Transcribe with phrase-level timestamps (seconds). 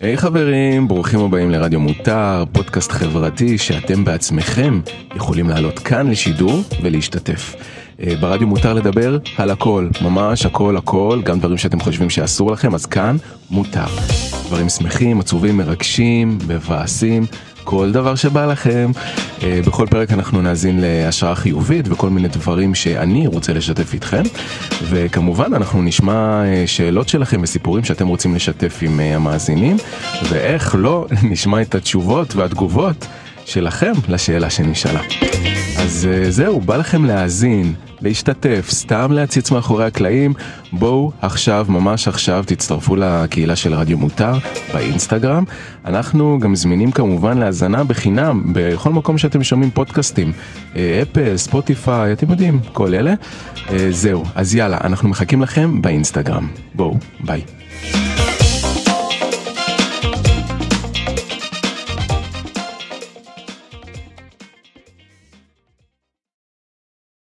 [0.00, 4.80] היי hey, חברים, ברוכים הבאים לרדיו מותר, פודקאסט חברתי שאתם בעצמכם
[5.16, 7.54] יכולים לעלות כאן לשידור ולהשתתף.
[8.00, 12.74] אה, ברדיו מותר לדבר על הכל, ממש הכל הכל, גם דברים שאתם חושבים שאסור לכם,
[12.74, 13.16] אז כאן
[13.50, 13.86] מותר.
[14.46, 17.22] דברים שמחים, עצובים, מרגשים, מבאסים,
[17.70, 18.90] כל דבר שבא לכם.
[19.42, 24.22] אה, בכל פרק אנחנו נאזין להשראה חיובית וכל מיני דברים שאני רוצה לשתף איתכם.
[24.82, 29.76] וכמובן אנחנו נשמע אה, שאלות שלכם וסיפורים שאתם רוצים לשתף עם המאזינים,
[30.28, 33.06] ואיך לא, נשמע את התשובות והתגובות
[33.44, 35.00] שלכם לשאלה שנשאלה.
[35.78, 37.74] אז זהו, בא לכם להאזין.
[38.00, 40.34] להשתתף, סתם להציץ מאחורי הקלעים,
[40.72, 44.32] בואו עכשיו, ממש עכשיו, תצטרפו לקהילה של רדיו מותר
[44.72, 45.44] באינסטגרם.
[45.84, 50.32] אנחנו גם זמינים כמובן להאזנה בחינם בכל מקום שאתם שומעים פודקאסטים,
[50.76, 53.14] אה, אפל, ספוטיפיי, אתם יודעים, כל אלה.
[53.70, 56.48] אה, זהו, אז יאללה, אנחנו מחכים לכם באינסטגרם.
[56.74, 57.42] בואו, ביי.